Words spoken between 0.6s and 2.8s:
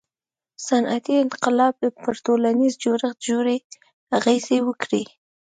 •صنعتي انقلاب پر ټولنیز